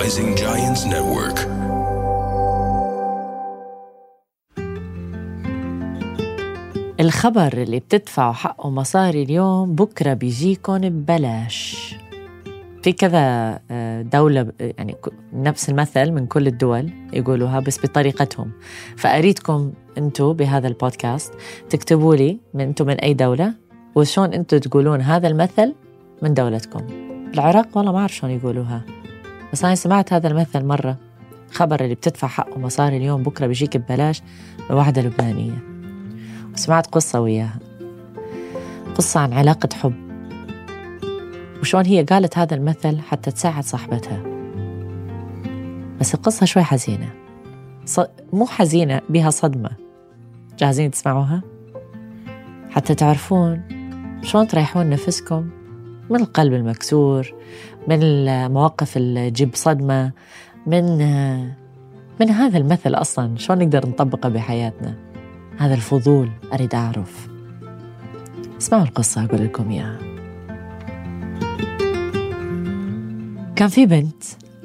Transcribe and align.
Rising 0.00 0.34
Giants 0.34 0.82
Network. 0.94 1.38
الخبر 7.00 7.52
اللي 7.52 7.78
بتدفعوا 7.78 8.32
حقه 8.32 8.70
مصاري 8.70 9.22
اليوم 9.22 9.74
بكرة 9.74 10.12
بيجيكم 10.12 10.78
ببلاش. 10.78 11.94
في 12.82 12.92
كذا 12.92 13.18
آه، 13.70 14.02
دولة 14.02 14.52
يعني 14.60 14.96
نفس 15.32 15.68
المثل 15.68 16.10
من 16.12 16.26
كل 16.26 16.46
الدول 16.46 16.90
يقولوها 17.12 17.60
بس 17.60 17.80
بطريقتهم. 17.80 18.50
فأريدكم 18.96 19.72
أنتوا 19.98 20.32
بهذا 20.32 20.68
البودكاست 20.68 21.32
تكتبوا 21.70 22.16
لي 22.16 22.38
من 22.54 22.60
أنتوا 22.60 22.86
من 22.86 22.94
أي 22.94 23.14
دولة 23.14 23.54
وشون 23.94 24.32
أنتوا 24.32 24.58
تقولون 24.58 25.00
هذا 25.00 25.28
المثل 25.28 25.74
من 26.22 26.34
دولتكم. 26.34 26.86
العراق 27.34 27.76
والله 27.76 27.92
ما 27.92 27.98
أعرف 27.98 28.14
شلون 28.14 28.32
يقولوها. 28.32 28.99
بس 29.52 29.64
أنا 29.64 29.74
سمعت 29.74 30.12
هذا 30.12 30.28
المثل 30.28 30.64
مرة 30.64 30.96
خبر 31.52 31.84
اللي 31.84 31.94
بتدفع 31.94 32.28
حقه 32.28 32.58
مصاري 32.58 32.96
اليوم 32.96 33.22
بكرة 33.22 33.46
بيجيك 33.46 33.76
ببلاش 33.76 34.22
من 34.70 34.76
واحدة 34.76 35.02
لبنانية 35.02 35.58
وسمعت 36.54 36.86
قصة 36.86 37.20
وياها. 37.20 37.58
قصة 38.94 39.20
عن 39.20 39.32
علاقة 39.32 39.68
حب. 39.74 39.94
وشون 41.60 41.86
هي 41.86 42.02
قالت 42.02 42.38
هذا 42.38 42.54
المثل 42.54 43.00
حتى 43.00 43.30
تساعد 43.30 43.64
صاحبتها. 43.64 44.22
بس 46.00 46.14
القصة 46.14 46.46
شوي 46.46 46.62
حزينة. 46.62 47.12
ص... 47.84 48.00
مو 48.32 48.46
حزينة 48.46 49.00
بها 49.08 49.30
صدمة. 49.30 49.70
جاهزين 50.58 50.90
تسمعوها؟ 50.90 51.42
حتى 52.70 52.94
تعرفون 52.94 53.62
شلون 54.22 54.46
تريحون 54.46 54.90
نفسكم 54.90 55.50
من 56.10 56.20
القلب 56.20 56.52
المكسور 56.52 57.34
من 57.90 58.02
المواقف 58.02 58.96
اللي 58.96 59.30
تجيب 59.30 59.50
صدمة 59.54 60.12
من 60.66 60.98
من 62.20 62.30
هذا 62.30 62.58
المثل 62.58 62.94
أصلا 62.94 63.36
شلون 63.36 63.58
نقدر 63.58 63.88
نطبقه 63.88 64.28
بحياتنا؟ 64.28 64.94
هذا 65.58 65.74
الفضول 65.74 66.30
أريد 66.52 66.74
أعرف. 66.74 67.28
اسمعوا 68.60 68.84
القصة 68.84 69.24
أقول 69.24 69.44
لكم 69.44 69.70
إياها. 69.70 69.98
كان 73.56 73.68
في 73.68 73.86
بنت 73.86 74.22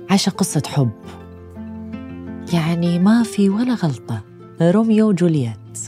عايشة 0.09 0.29
قصة 0.29 0.63
حب. 0.67 0.91
يعني 2.53 2.99
ما 2.99 3.23
في 3.23 3.49
ولا 3.49 3.73
غلطة. 3.73 4.21
روميو 4.61 5.09
وجولييت. 5.09 5.79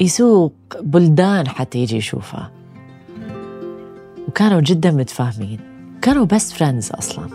يسوق 0.00 0.54
بلدان 0.80 1.48
حتى 1.48 1.78
يجي 1.78 1.96
يشوفها. 1.96 2.55
وكانوا 4.36 4.60
جدا 4.60 4.90
متفاهمين. 4.90 5.58
كانوا 6.02 6.24
best 6.24 6.52
friends 6.52 6.90
أصلا. 6.92 7.26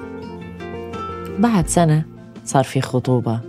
بعد 1.40 1.68
سنة 1.68 2.04
صار 2.46 2.64
في 2.64 2.82
خطوبة. 2.82 3.40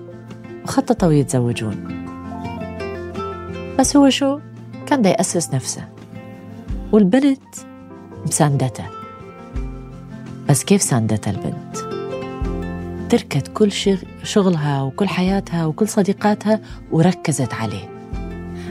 وخططوا 0.65 1.13
يتزوجون. 1.13 1.77
بس 3.79 3.97
هو 3.97 4.11
شو؟ 4.11 4.39
كان 4.87 5.03
دا 5.03 5.11
يأسس 5.11 5.55
نفسه. 5.55 5.89
والبنت 6.93 7.43
مساندته. 8.27 8.85
بس 10.49 10.65
كيف 10.65 10.83
ساندتها 10.83 11.31
البنت؟ 11.31 11.77
تركت 13.11 13.49
كل 13.55 13.73
شغ- 13.73 14.05
شغلها 14.23 14.83
وكل 14.83 15.09
حياتها 15.09 15.67
وكل 15.67 15.89
صديقاتها 15.89 16.61
وركزت 16.93 17.55
عليه. 17.55 17.89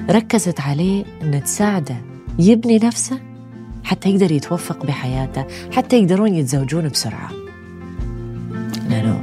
ركزت 0.09 0.59
عليه 0.61 1.05
ان 1.21 1.43
تساعده 1.43 1.95
يبني 2.39 2.77
نفسه 2.77 3.19
حتى 3.83 4.09
يقدر 4.09 4.31
يتوفق 4.31 4.85
بحياته 4.85 5.45
حتى 5.71 5.99
يقدرون 5.99 6.35
يتزوجون 6.35 6.87
بسرعة. 6.87 7.31
لأنه 8.89 9.21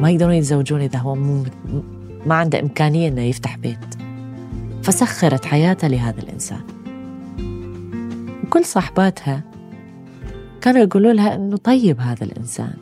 ما 0.00 0.10
يقدرون 0.10 0.34
يتزوجون 0.34 0.80
إذا 0.80 0.98
هو 0.98 1.14
مو 1.14 1.44
ما 2.26 2.34
عنده 2.34 2.60
إمكانية 2.60 3.08
إنه 3.08 3.22
يفتح 3.22 3.56
بيت. 3.56 3.78
فسخرت 4.82 5.44
حياتها 5.44 5.88
لهذا 5.88 6.20
الإنسان. 6.22 6.60
وكل 8.44 8.64
صاحباتها 8.64 9.42
كانوا 10.60 10.80
يقولوا 10.80 11.12
لها 11.12 11.34
إنه 11.34 11.56
طيب 11.56 12.00
هذا 12.00 12.24
الإنسان. 12.24 12.74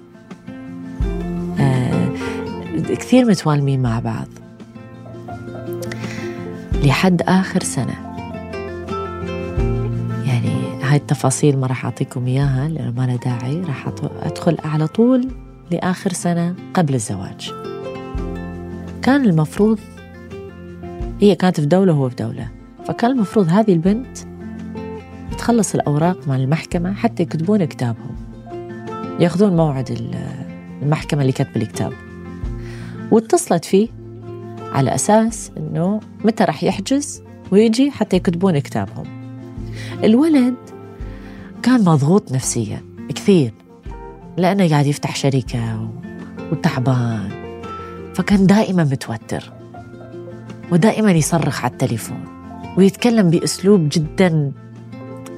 آه 1.60 2.09
كثير 2.94 3.25
متوالمين 3.25 3.82
مع 3.82 3.99
بعض. 3.99 4.28
لحد 6.84 7.22
آخر 7.22 7.62
سنة. 7.62 8.07
هاي 10.88 10.97
التفاصيل 10.97 11.59
ما 11.59 11.66
راح 11.66 11.84
أعطيكم 11.84 12.26
إياها 12.26 12.69
لأنه 12.69 12.91
ما 12.91 13.06
لها 13.06 13.16
داعي. 13.16 13.60
راح 13.60 13.88
أدخل 14.22 14.56
على 14.65 14.87
طول 14.87 15.28
لآخر 15.71 16.12
سنة 16.12 16.54
قبل 16.75 16.94
الزواج. 16.94 17.53
كان 19.03 19.25
المفروض 19.25 19.78
هي 21.21 21.34
كانت 21.34 21.60
في 21.60 21.66
دولة 21.66 21.93
وهو 21.93 22.09
في 22.09 22.16
دولة. 22.16 22.49
فكان 22.84 23.10
المفروض 23.10 23.49
هذه 23.49 23.72
البنت 23.72 24.19
تخلص 25.38 25.75
الأوراق 25.75 26.28
مع 26.28 26.37
المحكمة 26.37 26.93
حتى 26.93 27.22
يكتبون 27.22 27.65
كتابهم. 27.65 28.16
يأخذون 29.20 29.56
موعد 29.56 29.91
ال- 29.91 30.15
المحكمة 30.82 31.20
اللي 31.20 31.32
كتب 31.32 31.56
الكتاب. 31.56 31.93
واتصلت 33.10 33.65
فيه 33.65 33.88
على 34.72 34.94
أساس 34.94 35.50
أنه 35.56 36.00
متى 36.25 36.44
راح 36.44 36.65
يحجز 36.65 37.22
ويجي 37.53 37.91
حتى 37.91 38.16
يكتبون 38.16 38.59
كتابهم. 38.59 39.05
الولد 40.05 40.55
كان 41.62 41.80
مضغوط 41.80 42.32
نفسيا 42.32 42.82
كثير 43.14 43.52
لأنه 44.36 44.69
قاعد 44.69 44.86
يفتح 44.86 45.16
شركة 45.16 45.91
وتعبان 46.52 47.30
فكان 48.14 48.46
دائما 48.46 48.84
متوتر 48.84 49.52
ودائما 50.72 51.12
يصرخ 51.12 51.64
على 51.64 51.72
التليفون 51.72 52.24
ويتكلم 52.76 53.30
بأسلوب 53.30 53.88
جدا 53.92 54.52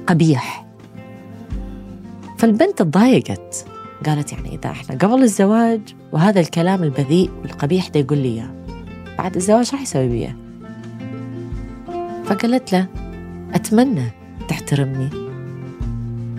قبيح. 0.07 0.65
فالبنت 2.37 2.77
تضايقت 2.77 3.65
قالت 4.05 4.31
يعني 4.33 4.55
إذا 4.55 4.71
إحنا 4.71 4.95
قبل 4.97 5.23
الزواج 5.23 5.81
وهذا 6.11 6.39
الكلام 6.39 6.83
البذيء 6.83 7.31
والقبيح 7.41 7.87
ده 7.87 7.99
يقول 7.99 8.17
لي 8.17 8.27
إياه 8.27 8.51
بعد 9.17 9.35
الزواج 9.35 9.71
راح 9.71 9.81
يسوي 9.81 10.07
بيه 10.07 10.37
فقالت 12.25 12.73
له 12.73 12.87
أتمنى 13.53 14.11
تحترمني. 14.49 15.20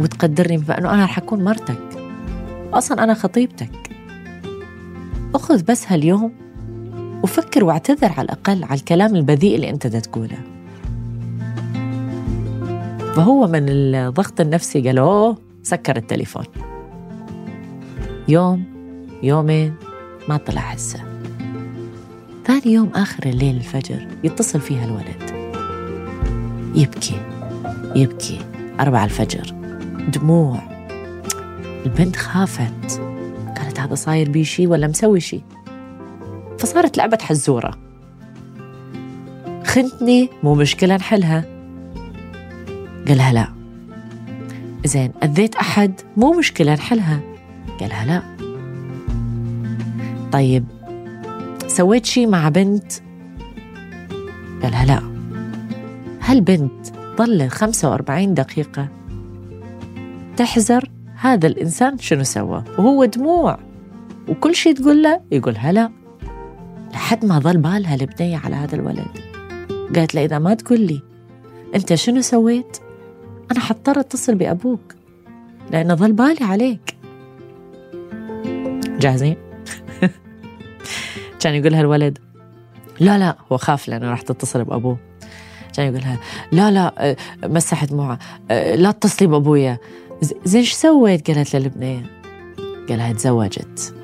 وتقدرني 0.00 0.58
فأنه 0.58 0.94
أنا 0.94 1.04
رح 1.04 1.18
أكون 1.18 1.44
مرتك. 1.44 1.78
أصلا 2.72 3.04
أنا 3.04 3.14
خطيبتك. 3.14 3.70
أخذ 5.34 5.62
بس 5.64 5.92
هاليوم 5.92 6.32
وفكر 7.22 7.64
واعتذر 7.64 8.12
على 8.12 8.24
الأقل 8.24 8.64
على 8.64 8.74
الكلام 8.74 9.16
البذيء 9.16 9.54
اللي 9.54 9.70
أنت 9.70 9.86
تقوله. 9.86 10.38
فهو 13.14 13.46
من 13.46 13.68
الضغط 13.68 14.40
النفسي 14.40 14.80
قال 14.80 14.98
أوه 14.98 15.38
سكر 15.62 15.96
التليفون. 15.96 16.44
يوم 18.28 18.64
يومين 19.22 19.74
ما 20.28 20.36
طلع 20.36 20.60
هسه. 20.60 21.00
ثاني 22.46 22.72
يوم 22.72 22.90
آخر 22.94 23.26
الليل 23.26 23.56
الفجر 23.56 24.08
يتصل 24.24 24.60
فيها 24.60 24.84
الولد. 24.84 25.32
يبكي 26.74 27.20
يبكي. 27.96 28.38
أربع 28.80 29.04
الفجر. 29.04 29.61
دموع. 30.08 30.60
البنت 31.86 32.16
خافت. 32.16 33.00
قالت 33.58 33.80
هذا 33.80 33.94
صاير 33.94 34.30
بي 34.30 34.44
شي 34.44 34.66
ولا 34.66 34.86
مسوي 34.86 35.20
شي. 35.20 35.40
فصارت 36.58 36.96
لعبة 36.96 37.18
حزورة. 37.22 37.78
خنتني 39.64 40.28
مو 40.42 40.54
مشكلة 40.54 40.96
نحلها. 40.96 41.44
قالها 43.08 43.32
لا. 43.32 43.48
زين 44.84 45.12
أذيت 45.22 45.54
أحد 45.54 46.00
مو 46.16 46.32
مشكلة 46.32 46.74
نحلها. 46.74 47.20
قالها 47.80 48.04
لا. 48.04 48.22
طيب 50.32 50.64
سويت 51.66 52.06
شي 52.06 52.26
مع 52.26 52.48
بنت؟ 52.48 52.92
قالها 54.62 54.86
لا. 54.86 55.02
هالبنت 56.20 56.86
ظلت 57.18 57.52
45 57.52 58.34
دقيقة. 58.34 59.01
تحذر 60.36 60.90
هذا 61.14 61.46
الإنسان 61.46 61.98
شنو 61.98 62.22
سوى؟ 62.22 62.64
وهو 62.78 63.04
دموع. 63.04 63.58
وكل 64.28 64.54
شي 64.54 64.74
تقول 64.74 65.02
له 65.02 65.20
يقولها 65.32 65.72
لا 65.72 65.90
لحد 66.92 67.24
ما 67.24 67.38
ظل 67.38 67.56
بالها 67.56 67.94
البنية 67.94 68.38
على 68.38 68.56
هذا 68.56 68.74
الولد. 68.74 69.06
قالت 69.96 70.14
له 70.14 70.24
إذا 70.24 70.38
ما 70.38 70.54
تقول 70.54 70.80
لي 70.80 71.02
أنت 71.74 71.94
شنو 71.94 72.20
سويت؟ 72.20 72.78
أنا 73.52 73.60
حضطر 73.60 74.00
أتصل 74.00 74.34
بأبوك. 74.34 74.94
لأنه 75.70 75.94
ظل 75.94 76.12
بالي 76.12 76.44
عليك. 76.44 76.96
جاهزين؟ 79.00 79.36
كان 81.40 81.54
يقولها 81.54 81.80
الولد 81.80 82.18
لا 83.00 83.18
لا 83.18 83.36
هو 83.52 83.56
خاف 83.56 83.88
لأنه 83.88 84.10
راح 84.10 84.22
تتصل 84.22 84.64
بأبوه. 84.64 84.96
كان 85.76 85.86
يقولها 85.86 86.18
لا 86.52 86.70
لا 86.70 87.10
أه، 87.10 87.16
مسحت 87.44 87.90
دموعها 87.90 88.18
أه، 88.50 88.74
لا 88.74 88.90
تتصلي 88.90 89.28
بأبويا. 89.28 89.78
زين 90.22 90.64
شو 90.64 90.74
سويت؟ 90.74 91.30
قالت 91.30 91.54
له 91.54 91.64
البنية 91.64 92.02
قالها 92.88 93.12
تزوجت. 93.12 93.94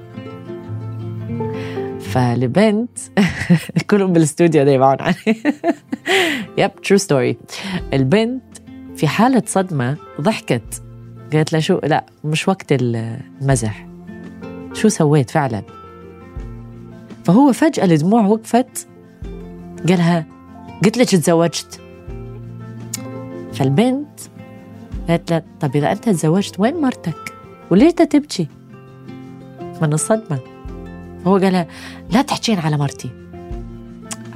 فالبنت 2.01 2.99
كلهم 3.91 4.13
بالاستوديو 4.13 4.65
ده 4.65 4.71
يبكون 4.71 4.97
يعني 5.01 5.43
yep 6.59 6.75
true 6.83 6.97
story 6.97 7.39
البنت 7.93 8.43
في 8.97 9.09
حالة 9.09 9.43
صدمة 9.47 9.97
ضحكت. 10.21 10.83
قالت 11.33 11.53
له 11.53 11.59
شو؟ 11.59 11.81
لا 11.85 12.05
مش 12.25 12.49
وقت 12.49 12.67
المزح. 12.73 13.87
شو 14.73 14.89
سويت 14.89 15.31
فعلا؟ 15.31 15.63
فهو 17.25 17.53
فجأة 17.53 17.85
الدموع 17.85 18.27
وقفت. 18.27 18.89
قالها 19.89 20.27
قلت 20.85 20.99
لك 20.99 21.09
تزوجت. 21.09 21.81
فالبنت 23.53 24.21
قالت 25.09 25.33
له 25.33 25.43
طب 25.61 25.77
إذا 25.77 25.93
أنت 25.93 26.09
تزوجت 26.09 26.61
وين 26.61 26.81
مرتك؟ 26.81 27.35
وليش 27.71 27.93
تبكي. 27.93 28.49
من 29.83 29.93
الصدمة. 29.93 30.39
هو 31.27 31.37
قالها 31.37 31.67
لا 32.11 32.23
تحكين 32.23 32.59
على 32.59 32.77
مرتي. 32.77 33.11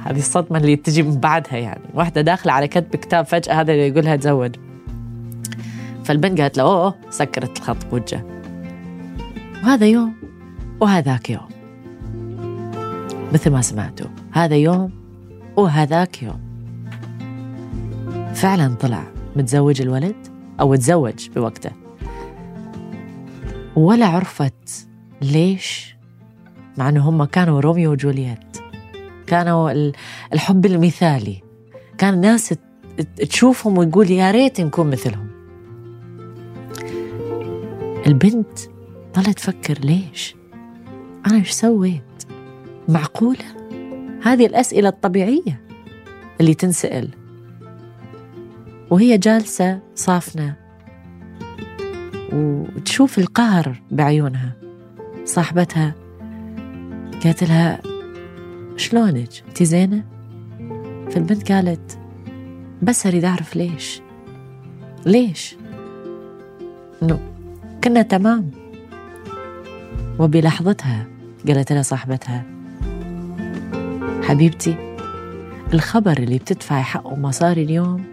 هذه 0.05 0.17
الصدمة 0.17 0.57
اللي 0.57 0.75
تجي 0.75 1.03
من 1.03 1.19
بعدها 1.19 1.57
يعني. 1.57 1.81
واحدة 1.93 2.21
داخلة 2.21 2.53
على 2.53 2.67
كتب 2.67 2.95
كتاب 2.95 3.25
فجأة 3.25 3.53
هذا 3.53 3.71
اللي 3.71 3.87
يقولها 3.87 4.15
تزوج. 4.15 4.55
فالبنت 6.03 6.41
قالت 6.41 6.57
له 6.57 6.63
أوه 6.63 6.95
سكرت 7.09 7.57
الخط 7.57 7.85
بوجهه. 7.85 8.23
وهذا 9.63 9.85
يوم 9.85 10.13
وهذاك 10.79 11.29
يوم. 11.29 11.49
مثل 13.33 13.51
ما 13.51 13.61
سمعتوا 13.61 14.07
هذا 14.31 14.55
يوم 14.55 14.91
وهذاك 15.55 16.23
يوم. 16.23 16.39
فعلا 18.33 18.75
طلع 18.75 19.03
متزوج 19.35 19.81
الولد. 19.81 20.32
أو 20.59 20.75
تزوج 20.75 21.29
بوقته. 21.29 21.71
ولا 23.75 24.05
عرفت 24.05 24.87
ليش 25.21 25.95
مع 26.77 26.89
أنه 26.89 27.09
هم 27.09 27.23
كانوا 27.23 27.61
روميو 27.61 27.91
وجولييت. 27.91 28.57
كانوا 29.27 29.91
الحب 30.33 30.65
المثالي. 30.65 31.43
كان 31.97 32.13
الناس 32.13 32.53
تشوفهم 33.15 33.77
ويقول 33.77 34.11
يا 34.11 34.31
ريت 34.31 34.61
نكون 34.61 34.89
مثلهم. 34.89 35.27
البنت 38.07 38.59
ظلت 39.15 39.37
تفكر 39.37 39.79
ليش؟ 39.79 40.35
أنا 41.27 41.35
إيش 41.35 41.51
سويت؟ 41.51 42.23
معقولة؟ 42.89 43.45
هذه 44.23 44.45
الأسئلة 44.45 44.89
الطبيعية 44.89 45.61
اللي 46.41 46.53
تنسأل. 46.53 47.09
وهي 48.93 49.17
جالسة 49.17 49.79
صافنة. 49.95 50.55
وتشوف 52.33 53.19
القهر 53.19 53.81
بعيونها. 53.91 54.53
صاحبتها 55.25 55.95
قالت 57.23 57.43
لها 57.43 57.81
شلونك؟ 58.77 59.29
أنت 59.47 59.63
زينة؟ 59.63 60.03
فالبنت 61.11 61.51
قالت 61.51 61.99
بس 62.81 63.07
أريد 63.07 63.25
أعرف 63.25 63.55
ليش. 63.55 64.01
ليش؟ 65.05 65.55
إنه 67.03 67.19
كنا 67.83 68.01
تمام. 68.01 68.51
وبلحظتها 70.19 71.07
قالت 71.47 71.71
لها 71.71 71.81
صاحبتها 71.81 72.43
حبيبتي 74.23 74.95
الخبر 75.73 76.17
اللي 76.17 76.37
بتدفعي 76.37 76.83
حقه 76.83 77.15
مصاري 77.15 77.63
اليوم 77.63 78.12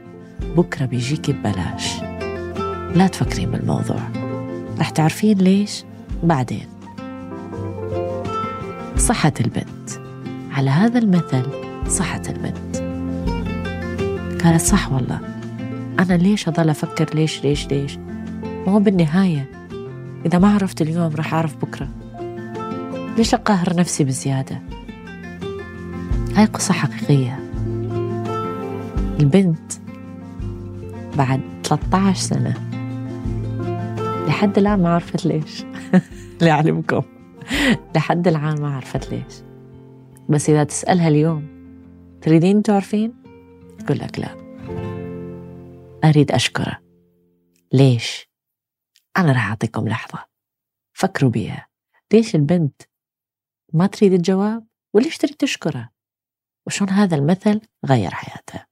بكرة 0.56 0.84
بيجيكي 0.84 1.32
ببلاش. 1.32 2.00
لا 2.94 3.06
تفكرين 3.06 3.50
بالموضوع. 3.50 4.00
رح 4.78 4.90
تعرفين 4.90 5.38
ليش؟ 5.38 5.84
بعدين. 6.22 6.66
صحت 8.96 9.40
البنت. 9.40 9.90
على 10.52 10.70
هذا 10.70 10.98
المثل 10.98 11.42
صحت 11.88 12.30
البنت. 12.30 12.76
قالت 14.42 14.60
صح 14.60 14.92
والله. 14.92 15.20
أنا 15.98 16.14
ليش 16.14 16.48
أضل 16.48 16.70
أفكر 16.70 17.14
ليش 17.14 17.44
ليش 17.44 17.66
ليش؟ 17.66 17.98
ما 18.66 18.72
هو 18.72 18.78
بالنهاية. 18.78 19.50
إذا 20.26 20.38
ما 20.38 20.54
عرفت 20.54 20.82
اليوم 20.82 21.14
رح 21.16 21.34
أعرف 21.34 21.56
بكرة. 21.56 21.88
ليش 23.16 23.34
أقهر 23.34 23.76
نفسي 23.76 24.04
بزيادة؟ 24.04 24.62
هاي 26.36 26.44
قصة 26.44 26.74
حقيقية. 26.74 27.38
البنت 29.20 29.72
بعد 31.20 31.40
13 31.64 32.20
سنة. 32.20 32.54
لحد 34.26 34.58
الآن 34.58 34.82
ما 34.82 34.94
عرفت 34.94 35.26
ليش. 35.26 35.64
لعلمكم 36.42 37.02
لحد 37.96 38.28
الآن 38.28 38.60
ما 38.60 38.76
عرفت 38.76 39.10
ليش. 39.10 39.34
بس 40.28 40.50
إذا 40.50 40.64
تسألها 40.64 41.08
اليوم 41.08 41.48
تريدين 42.22 42.62
تعرفين؟ 42.62 43.14
تقول 43.78 43.98
لك 43.98 44.18
لا. 44.18 44.36
أريد 46.04 46.32
أشكره 46.32 46.80
ليش؟ 47.72 48.30
أنا 49.16 49.32
راح 49.32 49.48
أعطيكم 49.48 49.88
لحظة. 49.88 50.24
فكروا 50.92 51.30
بيها. 51.30 51.66
ليش 52.12 52.34
البنت 52.34 52.82
ما 53.72 53.86
تريد 53.86 54.12
الجواب؟ 54.12 54.66
وليش 54.94 55.18
تريد 55.18 55.34
تشكره؟ 55.34 55.90
وشون 56.66 56.90
هذا 56.90 57.16
المثل 57.16 57.60
غير 57.86 58.10
حياتها؟ 58.10 58.66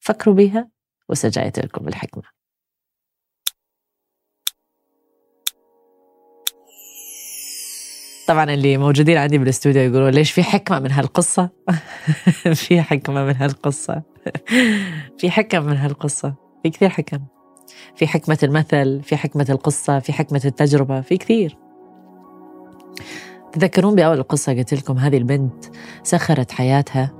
فكروا 0.00 0.34
بيها. 0.34 0.74
وسجايت 1.08 1.58
لكم 1.58 1.88
الحكمة 1.88 2.22
طبعا 8.26 8.44
اللي 8.44 8.76
موجودين 8.76 9.16
عندي 9.16 9.38
بالاستوديو 9.38 9.82
يقولوا 9.82 10.10
ليش 10.10 10.30
في 10.30 10.42
حكمة 10.42 10.78
من 10.78 10.90
هالقصة؟ 10.90 11.50
في 12.64 12.82
حكمة 12.82 13.24
من 13.24 13.36
هالقصة. 13.36 14.02
في 15.18 15.30
حكم 15.30 15.64
من 15.64 15.76
هالقصة. 15.76 16.34
في 16.62 16.70
كثير 16.70 16.88
حكم. 16.88 17.18
في 17.96 18.06
حكمة 18.06 18.38
المثل 18.42 19.02
في 19.02 19.16
حكمة 19.16 19.46
القصة 19.50 19.98
في 19.98 20.12
حكمة 20.12 20.40
التجربة 20.44 21.00
في 21.00 21.16
كثير. 21.16 21.58
تذكرون 23.52 23.94
بأول 23.94 24.18
القصة 24.18 24.52
قلت 24.52 24.74
لكم 24.74 24.98
هذه 24.98 25.16
البنت 25.16 25.64
سخرت 26.02 26.52
حياتها 26.52 27.12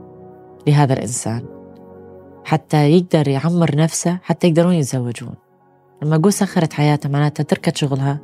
لهذا 0.67 0.93
الإنسان. 0.93 1.64
حتى 2.44 2.91
يقدر 2.91 3.29
يعمر 3.29 3.76
نفسه 3.76 4.19
حتى 4.23 4.46
يقدرون 4.49 4.75
يتزوجون. 4.75 5.35
لما 6.02 6.17
أقول 6.17 6.32
سخرت 6.32 6.73
حياتها 6.73 7.08
معناتها 7.08 7.44
تركت 7.44 7.76
شغلها 7.76 8.20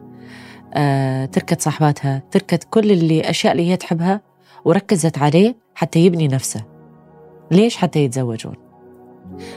آه، 0.75 1.25
تركت 1.25 1.61
صاحباتها 1.61 2.23
تركت 2.31 2.65
كل 2.71 2.91
اللي 2.91 3.31
أشياء 3.31 3.53
اللي 3.53 3.71
هي 3.71 3.77
تحبها 3.77 4.21
وركزت 4.65 5.19
عليه 5.19 5.57
حتى 5.75 5.99
يبني 5.99 6.29
نفسه. 6.29 6.65
ليش 7.51 7.77
حتى 7.77 8.05
يتزوجون؟ 8.05 8.55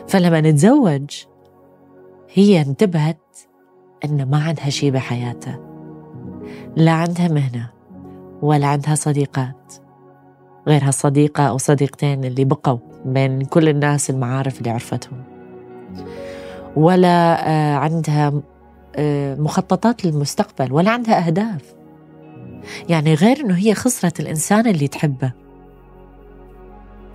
فلما 0.07 0.41
نتزوج 0.41 1.23
هي 2.33 2.61
انتبهت 2.61 3.37
أن 4.05 4.29
ما 4.29 4.43
عندها 4.43 4.69
شيء 4.69 4.91
بحياتها 4.91 5.59
لا 6.75 6.91
عندها 6.91 7.27
مهنة 7.27 7.69
ولا 8.41 8.67
عندها 8.67 8.95
صديقات. 8.95 9.73
غير 10.67 10.83
هالصديقة 10.83 11.43
أو 11.43 11.57
صديقتين 11.57 12.23
اللي 12.23 12.45
بقوا. 12.45 12.92
بين 13.05 13.41
كل 13.41 13.69
الناس 13.69 14.09
المعارف 14.09 14.59
اللي 14.59 14.69
عرفتهم. 14.69 15.23
ولا 16.75 17.49
آه، 17.49 17.75
عندها 17.75 18.33
آه، 18.95 19.35
مخططات 19.35 20.05
للمستقبل 20.05 20.73
ولا 20.73 20.91
عندها 20.91 21.27
أهداف. 21.27 21.73
يعني 22.89 23.13
غير 23.13 23.39
أنه 23.39 23.57
هي 23.57 23.75
خسرت 23.75 24.19
الإنسان 24.19 24.67
اللي 24.67 24.87
تحبه. 24.87 25.31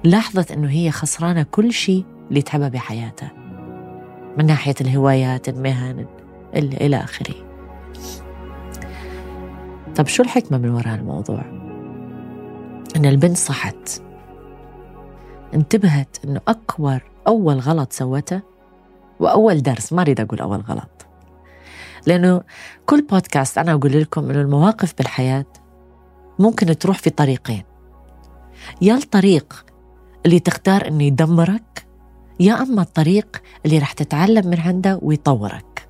لاحظت 0.05 0.53
أنه 0.53 0.71
هي 0.71 0.91
خسرانة 0.91 1.47
كل 1.51 1.73
شيء 1.73 2.05
اللي 2.31 2.43
تحبه 2.43 2.69
بحياتها 2.69 3.33
من 4.39 4.47
ناحية 4.47 4.75
الهوايات 4.81 5.49
المهن 5.49 6.07
إلى 6.55 6.97
آخره. 6.97 7.35
طب 9.97 10.07
شو 10.07 10.23
الحكمة 10.23 10.59
من 10.59 10.71
وراء 10.71 10.95
الموضوع؟ 10.95 11.45
إن 12.97 13.07
البنت 13.07 13.37
صحت. 13.37 14.03
انتبهت 15.55 16.17
إنه 16.25 16.41
أكبر 16.49 17.03
أول 17.27 17.59
غلط 17.59 17.93
سوته 17.93 18.41
وأول 19.21 19.63
درس 19.63 19.93
ما 19.93 20.03
أريد 20.03 20.21
أقول 20.21 20.41
أول 20.41 20.61
غلط. 20.61 21.07
لأنه 22.07 22.43
كل 22.87 23.03
بودكاست 23.03 23.59
أنا 23.59 23.73
أقول 23.73 24.01
لكم 24.01 24.31
إنه 24.31 24.41
المواقف 24.41 24.95
بالحياة 24.99 25.47
ممكن 26.39 26.79
تروح 26.79 26.99
في 26.99 27.11
طريقين. 27.11 27.63
يا 28.83 28.95
الطريق 28.95 29.67
اللي 30.27 30.41
تختار 30.41 30.89
إنه 30.89 31.05
يدمرك 31.05 31.87
يا 32.41 32.63
أما 32.63 32.83
الطريق 32.83 33.43
اللي 33.67 33.79
رح 33.79 33.93
تتعلم 33.93 34.47
من 34.47 34.61
عنده 34.61 34.99
ويطورك. 35.03 35.89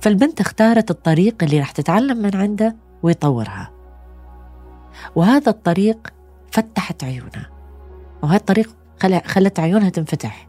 فالبنت 0.00 0.40
اختارت 0.40 0.90
الطريق 0.90 1.42
اللي 1.42 1.60
رح 1.60 1.70
تتعلم 1.70 2.16
من 2.16 2.36
عنده 2.36 2.76
ويطورها. 3.02 3.70
وهذا 5.16 5.50
الطريق 5.50 6.12
فتحت 6.52 7.04
عيونها. 7.04 7.51
وهذا 8.22 8.36
الطريق 8.36 8.76
خلت 9.24 9.60
عيونها 9.60 9.88
تنفتح. 9.88 10.48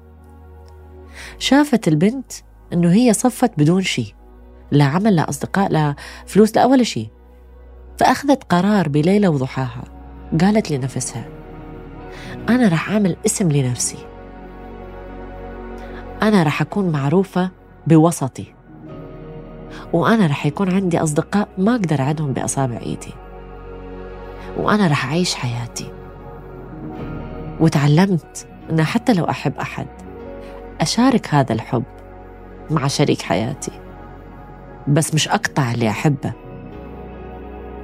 شافت 1.39 1.87
البنت 1.87 2.31
إنه 2.73 2.91
هي 2.91 3.13
صفت 3.13 3.51
بدون 3.57 3.81
شيء 3.81 4.13
لا 4.71 4.85
عمل 4.85 5.15
لا 5.15 5.29
أصدقاء 5.29 5.71
لا 5.71 5.95
فلوس 6.25 6.55
لا 6.55 6.65
ولا 6.65 6.83
شيء. 6.83 7.09
فأخذت 7.97 8.43
قرار 8.43 8.89
بليلة 8.89 9.29
وضحاها. 9.29 9.83
قالت 10.41 10.71
لنفسها 10.71 11.25
أنا 12.49 12.67
رح 12.67 12.89
أعمل 12.89 13.15
اسم 13.25 13.51
لنفسي. 13.51 13.97
أنا 16.21 16.43
رح 16.43 16.61
أكون 16.61 16.89
معروفة 16.89 17.51
بوسطي. 17.87 18.53
وأنا 19.93 20.27
رح 20.27 20.45
يكون 20.45 20.73
عندي 20.73 20.99
أصدقاء 20.99 21.47
ما 21.57 21.71
أقدر 21.71 22.01
أعدهم 22.01 22.33
بأصابع 22.33 22.77
إيدي. 22.77 23.13
وأنا 24.57 24.87
رح 24.87 25.05
أعيش 25.05 25.35
حياتي. 25.35 25.91
وتعلمت 27.59 28.47
أن 28.69 28.83
حتى 28.83 29.13
لو 29.13 29.23
أحب 29.23 29.57
أحد 29.57 29.87
أشارك 30.81 31.33
هذا 31.33 31.53
الحب 31.53 31.83
مع 32.71 32.87
شريك 32.87 33.21
حياتي. 33.21 33.71
بس 34.87 35.13
مش 35.13 35.27
أقطع 35.27 35.71
اللي 35.71 35.89
أحبه. 35.89 36.33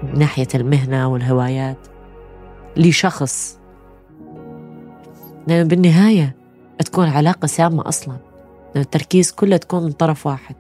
من 0.04 0.20
ناحية 0.20 0.48
المهنة 0.56 1.08
والهوايات 1.08 1.88
لشخص. 2.78 3.60
لأنه 5.48 5.70
بالنهاية 5.70 6.36
تكون 6.86 7.08
علاقة 7.10 7.46
سامة 7.46 7.88
أصلا. 7.88 8.18
لأن 8.76 8.84
التركيز 8.84 9.32
كله 9.32 9.58
تكون 9.58 9.84
من 9.84 9.92
طرف 9.92 10.28
واحد. 10.28 10.56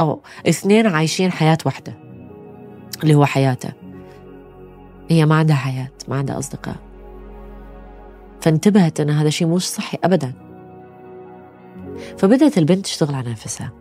أو 0.00 0.20
اثنين 0.48 0.86
عايشين 0.86 1.32
حياة 1.32 1.58
واحدة 1.66 1.94
اللي 3.02 3.14
هو 3.14 3.24
حياته. 3.24 3.72
هي 5.10 5.26
ما 5.26 5.34
عندها 5.34 5.56
حياة 5.56 5.90
ما 6.08 6.16
عندها 6.16 6.38
أصدقاء. 6.38 6.76
فانتبهت 8.40 9.00
أن 9.00 9.10
هذا 9.10 9.30
شيء 9.30 9.48
مش 9.48 9.68
صحي 9.68 9.98
أبدا. 10.04 10.32
فبدأت 12.18 12.58
البنت 12.58 12.84
تشتغل 12.84 13.14
على 13.14 13.30
نفسها. 13.30 13.72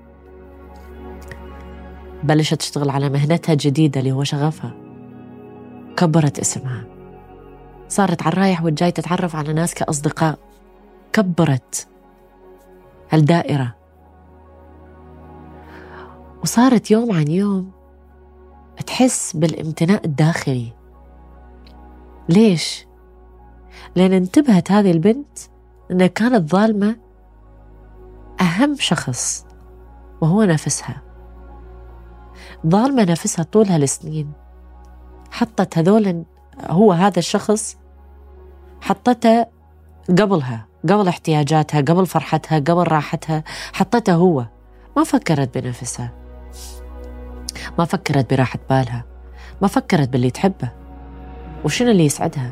بلشت 2.23 2.53
تشتغل 2.53 2.89
على 2.89 3.09
مهنتها 3.09 3.53
الجديدة 3.53 3.99
اللي 3.99 4.11
هو 4.11 4.23
شغفها. 4.23 4.73
كبرت 5.97 6.39
اسمها. 6.39 6.83
صارت 7.87 8.21
على 8.21 8.33
الرايح 8.33 8.63
والجاي 8.63 8.91
تتعرف 8.91 9.35
على 9.35 9.53
ناس 9.53 9.73
كأصدقاء. 9.73 10.39
كبرت. 11.13 11.87
هالدائرة 13.11 13.75
وصارت 16.43 16.91
يوم 16.91 17.11
عن 17.11 17.27
يوم 17.27 17.71
تحس 18.85 19.35
بالامتناء 19.35 20.05
الداخلي. 20.05 20.73
ليش؟ 22.29 22.88
لأن 23.96 24.13
انتبهت 24.13 24.72
هذه 24.72 24.91
البنت 24.91 25.39
أنها 25.91 26.08
كانت 26.08 26.51
ظالمة 26.51 26.96
أهم 28.41 28.75
شخص 28.79 29.46
وهو 30.22 30.43
نفسها. 30.43 31.01
ظالمة 32.67 33.03
نفسها 33.03 33.43
طول 33.43 33.67
هالسنين 33.67 34.31
حطت 35.31 35.77
هذول 35.77 36.24
هو 36.69 36.91
هذا 36.91 37.19
الشخص 37.19 37.77
حطته 38.81 39.46
قبلها 40.10 40.67
قبل 40.84 41.08
احتياجاتها 41.08 41.81
قبل 41.81 42.05
فرحتها 42.05 42.60
قبل 42.60 42.91
راحتها. 42.91 43.43
حطته 43.74 44.13
هو. 44.13 44.46
ما 44.98 45.03
فكرت 45.03 45.58
بنفسها. 45.58 46.12
ما 47.79 47.86
فكرت 47.86 48.34
براحة 48.34 48.60
بالها. 48.69 49.05
ما 49.62 49.67
فكرت 49.67 50.10
باللي 50.10 50.31
تحبه. 50.31 50.72
وشنو 51.65 51.91
اللي 51.91 52.05
يسعدها؟ 52.05 52.51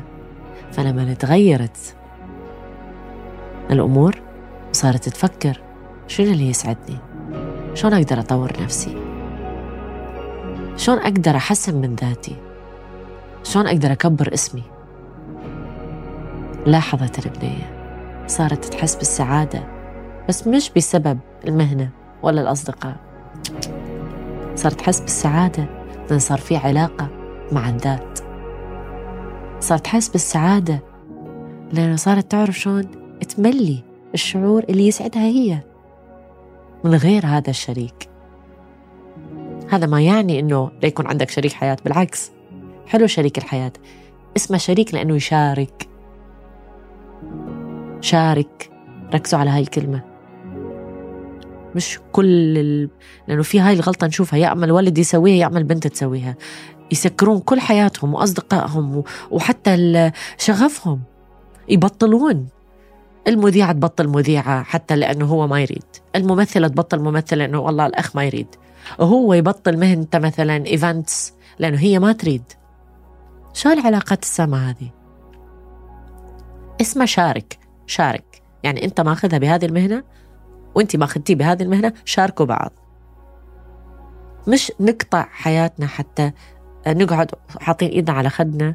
فلما 0.72 1.14
تغيرت 1.14 1.96
الأمور 3.70 4.20
صارت 4.72 5.08
تفكر 5.08 5.60
شنو 6.06 6.32
اللي 6.32 6.48
يسعدني؟ 6.48 6.98
شلون 7.74 7.94
أقدر 7.94 8.20
أطور 8.20 8.52
نفسي؟ 8.62 8.96
شلون 10.76 10.98
أقدر 10.98 11.36
أحسن 11.36 11.80
من 11.80 11.94
ذاتي؟ 11.94 12.36
شلون 13.42 13.66
أقدر 13.66 13.92
أكبر 13.92 14.34
اسمي؟ 14.34 14.62
لاحظت 16.66 17.26
البنية 17.26 17.78
صارت 18.26 18.64
تحس 18.64 18.96
بالسعادة 18.96 19.62
بس 20.28 20.46
مش 20.46 20.70
بسبب 20.76 21.18
المهنة 21.46 21.90
ولا 22.22 22.40
الأصدقاء. 22.40 22.96
صارت 24.56 24.80
تحس 24.80 25.00
بالسعادة 25.00 25.66
لأن 26.10 26.18
صار 26.18 26.38
في 26.38 26.56
علاقة 26.56 27.08
مع 27.52 27.68
الذات. 27.68 28.18
صارت 29.60 29.84
تحس 29.84 30.08
بالسعادة. 30.08 30.82
لأنه 31.72 31.96
صارت 31.96 32.30
تعرف 32.30 32.58
شلون 32.58 32.84
تملي 33.36 33.84
الشعور 34.14 34.64
اللي 34.68 34.86
يسعدها 34.86 35.22
هي 35.22 35.58
من 36.84 36.94
غير 36.94 37.26
هذا 37.26 37.50
الشريك. 37.50 38.08
هذا 39.70 39.86
ما 39.86 40.00
يعني 40.00 40.40
إنه 40.40 40.70
لا 40.82 40.88
يكون 40.88 41.06
عندك 41.06 41.30
شريك 41.30 41.52
حياة 41.52 41.76
بالعكس. 41.84 42.30
حلو 42.86 43.06
شريك 43.06 43.38
الحياة. 43.38 43.72
اسمه 44.36 44.58
شريك 44.58 44.94
لأنه 44.94 45.16
يشارك. 45.16 45.88
شارك. 48.00 48.70
ركزوا 49.14 49.40
على 49.40 49.50
هاي 49.50 49.60
الكلمة. 49.60 50.04
مش 51.74 51.98
كل 52.12 52.58
ال... 52.58 52.90
لأنه 53.28 53.42
في 53.42 53.60
هاي 53.60 53.74
الغلطة 53.74 54.06
نشوفها. 54.06 54.38
يعمل 54.38 54.72
ولد 54.72 54.98
يسويها 54.98 55.36
يعمل 55.36 55.64
بنت 55.64 55.86
تسويها. 55.86 56.36
يسكرون 56.92 57.38
كل 57.38 57.60
حياتهم 57.60 58.14
وأصدقائهم 58.14 58.96
و... 58.96 59.04
وحتى 59.30 60.10
شغفهم. 60.38 61.00
يبطلون. 61.68 62.48
المذيعة 63.28 63.72
تبطل 63.72 64.08
مذيعة 64.08 64.62
حتى 64.62 64.96
لأنه 64.96 65.26
هو 65.26 65.46
ما 65.46 65.60
يريد. 65.60 65.84
الممثلة 66.16 66.68
تبطل 66.68 66.98
ممثلة 66.98 67.38
لأنه 67.38 67.58
والله 67.58 67.86
الأخ 67.86 68.16
ما 68.16 68.24
يريد. 68.24 68.46
هو 69.00 69.34
يبطل 69.34 69.76
مهنته 69.76 70.18
مثلا 70.18 70.66
events 70.66 71.34
لأنه 71.58 71.78
هي 71.78 71.98
ما 71.98 72.12
تريد. 72.12 72.42
شو 73.52 73.70
العلاقات 73.70 74.22
السامة 74.22 74.70
هذه؟ 74.70 74.90
اسمها 76.80 77.06
شارك. 77.06 77.58
شارك. 77.86 78.42
يعني 78.62 78.84
أنت 78.84 79.00
ماخذها 79.00 79.38
بهذه 79.38 79.64
المهنة 79.64 80.04
وأنت 80.74 80.96
ماخذتيه 80.96 81.34
بهذه 81.34 81.62
المهنة 81.62 81.92
شاركوا 82.04 82.46
بعض. 82.46 82.72
مش 84.46 84.72
نقطع 84.80 85.26
حياتنا 85.30 85.86
حتى 85.86 86.32
نقعد 86.92 87.30
حاطين 87.60 87.90
إيدنا 87.90 88.16
على 88.16 88.28
خدنا 88.28 88.74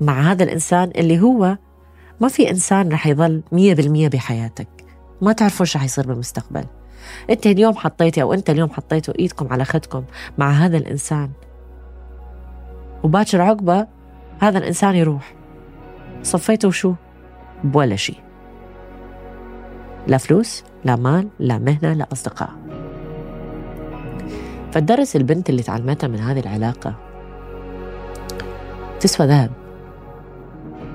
مع 0.00 0.20
هذا 0.20 0.44
الإنسان 0.44 0.90
اللي 0.96 1.20
هو 1.20 1.56
ما 2.20 2.28
في 2.28 2.50
إنسان 2.50 2.88
رح 2.88 3.06
مية 3.52 3.74
بالمية 3.74 4.08
بحياتك. 4.08 4.68
ما 5.20 5.32
تعرفوا 5.32 5.66
شو 5.66 5.78
رح 5.78 5.84
يصير 5.84 6.06
بالمستقبل. 6.06 6.64
أنت 7.30 7.46
اليوم 7.46 7.76
حطيتي 7.76 8.22
أو 8.22 8.32
أنت 8.32 8.50
اليوم 8.50 8.70
حطيتوا 8.70 9.18
إيدكم 9.18 9.52
على 9.52 9.64
خدكم 9.64 10.04
مع 10.38 10.50
هذا 10.50 10.76
الإنسان. 10.76 11.30
وباكر 13.02 13.40
عقبة 13.40 13.86
هذا 14.40 14.58
الإنسان 14.58 14.94
يروح. 14.94 15.34
صفيتوا 16.22 16.70
شو؟ 16.70 16.94
بولا 17.64 17.96
شيء. 17.96 18.20
لا 20.06 20.16
فلوس 20.16 20.64
لا 20.84 20.96
مال 20.96 21.28
لا 21.38 21.58
مهنة 21.58 21.92
لا 21.92 22.06
أصدقاء. 22.12 22.50
فالدرس 24.72 25.16
البنت 25.16 25.50
اللي 25.50 25.62
تعلمتها 25.62 26.08
من 26.08 26.18
هذه 26.20 26.40
العلاقة 26.40 27.03
تسوى 29.04 29.26
ذهب. 29.26 29.50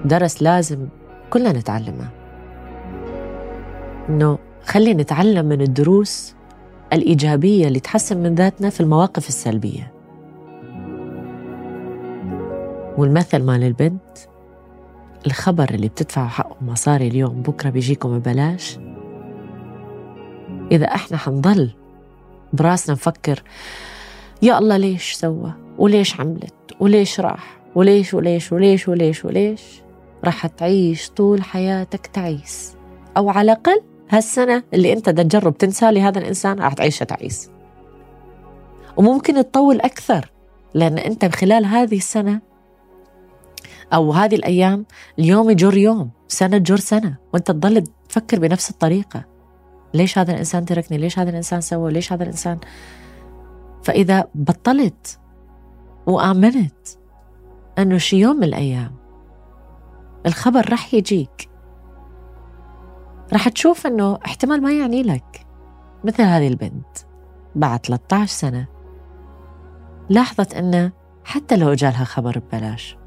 درس 0.06 0.44
لازم 0.44 0.88
كلنا 1.30 1.52
نتعلمه. 1.52 2.10
إنه 4.10 4.40
خلي 4.66 4.94
نتعلم 4.94 5.46
من 5.46 5.62
الدروس 5.62 6.36
الإيجابية 6.94 7.68
اللي 7.68 7.80
تحسن 7.80 8.18
من 8.18 8.36
ذاتنا 8.36 8.70
في 8.70 8.82
المواقف 8.82 9.28
السلبية. 9.28 9.94
والمثل 12.98 13.44
مال 13.44 13.64
البنت 13.64 14.18
الخبر 15.26 15.70
اللي 15.70 15.88
بتدفعوا 15.88 16.28
حقه 16.28 16.56
مصاري 16.62 17.08
اليوم 17.08 17.42
بكرة 17.42 17.70
بيجيكم 17.70 18.20
ببلاش. 18.20 18.80
إذا 20.72 20.86
إحنا 20.86 21.18
حنضل 21.18 21.72
براسنا 22.54 22.96
نفكر 22.96 23.44
يا 24.42 24.60
الله 24.60 24.78
ليش 24.78 25.14
سوى؟ 25.14 25.54
وليش 25.78 26.20
عملت؟ 26.20 26.54
وليش 26.80 27.20
راح؟ 27.20 27.59
وليش 27.76 28.14
وليش 28.14 28.52
وليش 28.52 28.88
وليش 28.88 29.26
وليش 29.26 29.82
راح 30.26 30.48
تعيش 30.48 31.10
طول 31.10 31.44
حياتك 31.44 32.08
تعيس؟ 32.08 32.76
أو 33.18 33.30
على 33.30 33.52
الأقل 33.52 33.82
هالسنة 34.10 34.64
اللي 34.74 34.94
أنت 34.94 35.10
بدك 35.10 35.24
تجرب 35.24 35.58
تنسى 35.58 35.92
لهذا 35.92 36.20
الإنسان 36.20 36.60
راح 36.60 36.74
تعيشها 36.74 37.06
تعيس. 37.06 37.50
وممكن 38.98 39.34
تطول 39.34 39.82
أكثر 39.82 40.32
لأن 40.74 40.98
أنت 40.98 41.26
خلال 41.26 41.66
هذه 41.66 41.98
السنة 41.98 42.42
أو 43.94 44.12
هذه 44.12 44.36
الأيام 44.36 44.86
اليوم 45.20 45.50
يجر 45.50 45.78
يوم 45.78 46.10
سنة 46.28 46.58
تجر 46.58 46.78
سنة 46.78 47.18
وأنت 47.34 47.48
تضل 47.48 47.84
تفكر 48.10 48.40
بنفس 48.40 48.70
الطريقة. 48.70 49.26
ليش 49.94 50.18
هذا 50.18 50.32
الإنسان 50.32 50.66
تركني؟ 50.66 50.98
ليش 50.98 51.20
هذا 51.20 51.30
الإنسان 51.30 51.62
سوى؟ 51.62 51.92
ليش 51.92 52.14
هذا 52.14 52.24
الإنسان؟ 52.24 52.58
فإذا 53.84 54.28
بطلت 54.36 55.20
وآمنت 56.08 56.99
أنه 57.80 57.98
شي 57.98 58.18
يوم 58.20 58.36
من 58.36 58.44
الأيام 58.44 58.96
الخبر 60.26 60.74
رح 60.74 60.94
يجيك. 60.94 61.50
رح 63.34 63.50
تشوف 63.50 63.88
أنه 63.88 64.20
احتمال 64.26 64.62
ما 64.62 64.74
يعني 64.74 65.04
لك. 65.04 65.46
مثل 66.04 66.24
هذه 66.24 66.48
البنت 66.48 66.98
بعد 67.56 67.86
13 67.86 68.26
سنة 68.32 68.66
لاحظت 70.10 70.54
أنه 70.54 70.92
حتى 71.24 71.58
لو 71.58 71.74
جالها 71.74 72.04
خبر 72.04 72.40
ببلاش 72.40 72.98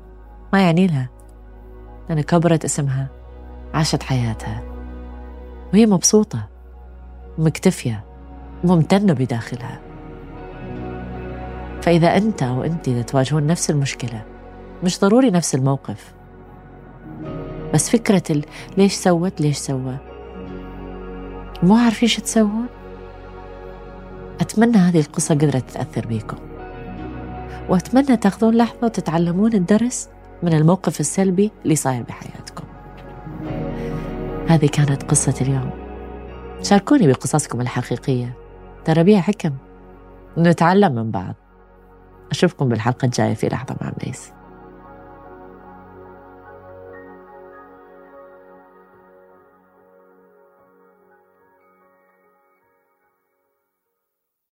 ما 0.52 0.60
يعني 0.60 0.86
لها. 0.86 1.08
لأن 2.08 2.20
كبرت 2.20 2.64
اسمها 2.64 3.08
عاشت 3.74 4.02
حياتها 4.02 4.62
وهي 5.72 5.86
مبسوطة 5.86 6.48
مكتفية 7.38 8.04
ممتنة 8.64 9.12
بداخلها. 9.12 9.80
فإذا 11.82 12.16
أنت 12.16 12.42
أو 12.42 12.62
أنت 12.64 12.88
تواجهون 12.88 13.46
نفس 13.46 13.70
المشكلة 13.70 14.31
مش 14.82 15.00
ضروري 15.00 15.30
نفس 15.30 15.54
الموقف. 15.54 16.12
بس 17.74 17.90
فكرة. 17.90 18.42
ليش 18.76 18.92
سوت 18.92 19.40
ليش 19.40 19.56
سوى. 19.56 19.96
مو 21.62 21.76
عارفين 21.76 22.08
شو 22.08 22.22
تسوون؟ 22.22 22.66
أتمنى 24.40 24.76
هذه 24.76 25.00
القصة 25.00 25.34
قدرت 25.34 25.70
تأثر 25.70 26.06
بيكم. 26.06 26.36
وأتمنى 27.68 28.16
تاخذون 28.16 28.54
لحظة 28.54 28.84
وتتعلمون 28.84 29.52
الدرس 29.52 30.08
من 30.42 30.52
الموقف 30.52 31.00
السلبي 31.00 31.50
اللي 31.64 31.76
صاير 31.76 32.02
بحياتكم. 32.02 32.64
هذه 34.48 34.66
كانت 34.66 35.02
قصة 35.02 35.34
اليوم. 35.40 35.70
شاركوني 36.62 37.06
بقصصكم 37.06 37.60
الحقيقية. 37.60 38.34
ترى 38.84 39.02
بيها 39.02 39.20
حكم. 39.20 39.52
نتعلم 40.38 40.94
من 40.94 41.10
بعض. 41.10 41.34
أشوفكم 42.30 42.68
بالحلقة 42.68 43.06
الجاية 43.06 43.34
في 43.34 43.48
لحظة 43.48 43.76
مع 43.80 43.92
ميس. 44.06 44.32